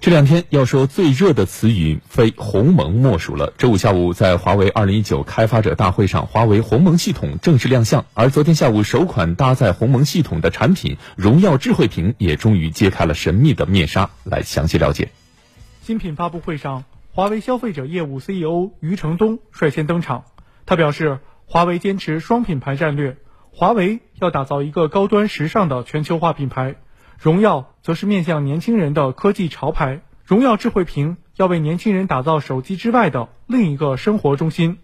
[0.00, 3.52] 这两天要说最热的词语，非鸿蒙莫属了。
[3.58, 8.06] 周五下午，在华为2019开发者大会上，华为鸿蒙系统正式亮相。
[8.14, 14.08] 而昨天下午，首款搭载鸿蒙系统的产品荣耀智慧屏也终于揭开了神秘的面纱。
[14.24, 15.10] 来详细了解。
[15.82, 20.24] 新品发布会上，华为消费者业务 CEO 余承东率先登场。
[20.64, 23.18] 他表示，华为坚持双品牌战略，
[23.50, 26.76] 华为要打造一个高端时尚的全球化品牌。
[27.20, 34.78] 荣耀则是面向年轻人的科技潮牌，荣耀智慧屏要为年轻人打造手机之外的另一个生活中心。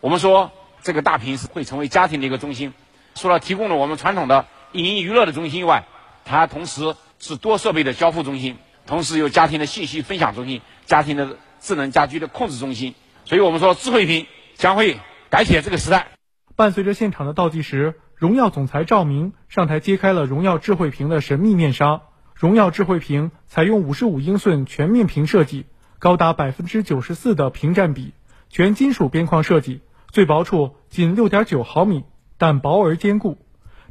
[0.00, 0.52] 我们说
[0.82, 2.72] 这个大屏是会成为家庭的一个中心，
[3.16, 5.86] 除了提供了我们传统的影音娱乐的中心以外，
[6.24, 12.94] 它同时是多设备的交付中心，同时有家庭的信息分享中心、家庭的智能家居的控制中心。
[13.24, 16.06] 所以我们说智慧屏将会改写这个时代。
[16.54, 17.98] 伴随着现场的倒计时。
[18.16, 22.00] 荣耀总裁赵明上台揭开了荣耀智慧屏的神秘面纱。
[22.34, 25.66] 荣耀智慧屏采用五十五英寸全面屏设计，
[25.98, 28.14] 高达百分之九十四的屏占比，
[28.48, 32.04] 全金属边框设计，最薄处仅六点九毫米，
[32.38, 33.36] 但薄而坚固。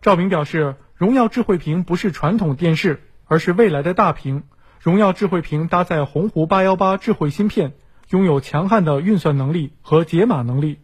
[0.02, 4.44] 赵明表示，荣耀智慧屏不是传统电视，而是未来的大屏。
[4.80, 7.74] 荣耀智慧屏搭载鸿鹄八幺八智慧芯片，
[8.10, 10.80] 拥有强悍的运算能力和解码能力。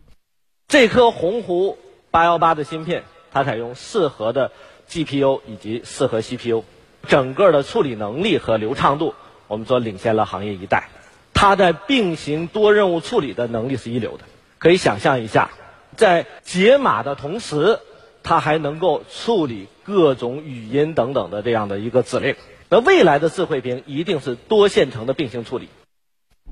[0.67, 1.75] 这颗鸿鹄
[2.11, 3.03] 八幺八的芯片。
[3.31, 4.51] 它采用四核的
[4.89, 6.63] GPU 以及四核 CPU，
[7.07, 9.15] 整个的处理能力和流畅度，
[9.47, 10.89] 我们说领先了行业一代。
[11.33, 14.25] 它在并行多任务处理的能力是一流的。
[14.59, 15.49] 可以想象一下，
[15.95, 17.79] 在解码的同时，
[18.21, 22.35] 它还能够处理各种语音等等的这样的一个指令。
[22.69, 25.69] 那未来的智慧屏一定是多线程的并行处理。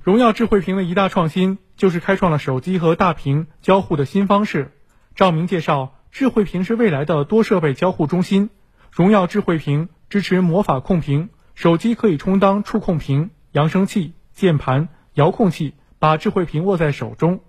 [0.02, 4.72] 荣耀智慧屏的一大创新就是开创了手机和大屏交互的新方式。
[5.14, 5.94] 赵明介绍。
[6.12, 8.50] 智慧屏是未来的多设备交互中心。
[8.92, 17.42] 荣耀智慧屏支持魔法控屏，手机可以充当触控屏、扬声器、键盘、遥控器，把智慧屏握在手中。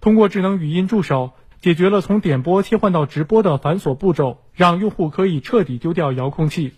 [0.00, 6.74] 通过智能语音助手，解决了从点播切换到直播的繁琐步骤，让用户可以彻底丢掉遥控器，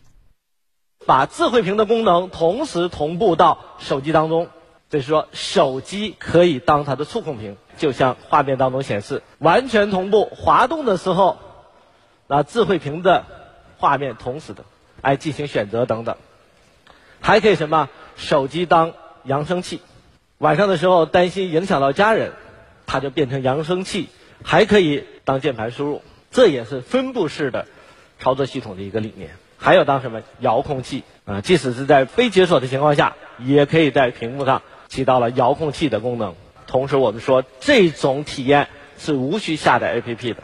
[1.07, 4.49] 把智慧屏的功能同时同步到手机当中。
[4.95, 10.27] 就是说，手机可以当它的触控屏，就像画面当中显示，完全同步。
[10.27, 11.37] 滑动的时候，
[12.29, 13.25] 那智慧屏的
[13.77, 14.65] 画面同时的，
[15.03, 16.15] 来进行选择等等。
[17.21, 17.89] 还可以什么？
[18.15, 18.93] 手机当
[19.25, 19.81] 扬声器，
[20.39, 22.31] 晚上的时候担心影响到家人，
[22.87, 24.09] 它就变成扬声器，
[24.45, 26.03] 还可以当键盘输入。
[26.31, 27.67] 这也是分布式的
[28.21, 29.31] 操作系统的一个理念。
[29.59, 31.41] 还有当什么遥控器啊？
[31.41, 34.63] 即使是在非解锁的情况下，也可以在屏幕上。
[34.89, 36.35] 起到了遥控器的功能，
[36.67, 40.43] 同时我们说这种体验是无需下载 APP 的。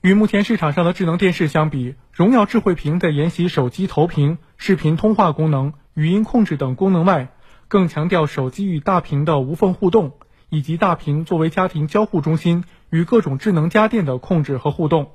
[0.00, 7.28] 与目前市场上的智能电视相比，荣耀智慧屏在沿袭手机投屏、视频通话功能、语音控制等功能外，
[7.68, 10.12] 更强调手机与大屏的无缝互动，
[10.48, 15.10] 以及大屏作为家庭交互中心与各种智能家电的控制和互动。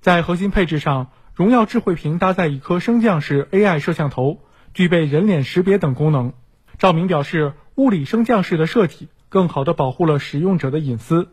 [0.00, 4.42] 在核心配置上，荣耀智慧屏搭载一颗升降式 AI 摄像头，
[4.74, 6.34] 具备人脸识别等功能。
[6.78, 7.54] 赵明表示。
[7.78, 11.28] 物理升降式的设计，更好的保护了使用者的隐私。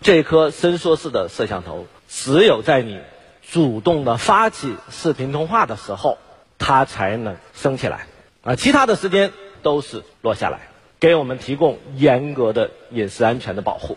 [0.00, 2.98] 这颗伸缩式的摄像头，只有在你
[3.42, 6.18] 主动的发起视频通话的时候，
[6.58, 8.08] 它才能升起来，
[8.42, 9.30] 啊，其他的时间
[9.62, 10.62] 都是落下来，
[10.98, 13.96] 给我们提供严格的隐私安全的保护。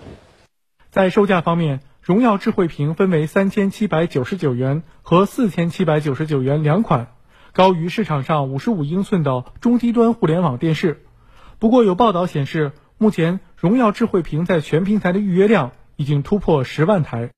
[0.91, 7.07] 在售价方面，荣耀智慧屏分为三千七百九十九元和四千七百九十九元两款，
[7.53, 11.01] 高于市场上五十五英寸的中低端互联网电视。
[11.59, 17.31] 不过有报道显示，目前荣耀智慧屏在全平台的预约量已经突破十万台。